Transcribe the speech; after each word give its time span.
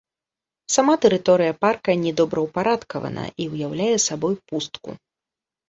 Сама 0.75 0.95
тэрыторыя 1.03 1.53
парка 1.65 1.91
не 2.05 2.15
добраўпарадкавана 2.23 3.29
і 3.45 3.49
ўяўляе 3.55 3.93
сабой 4.09 4.35
пустку. 4.51 5.01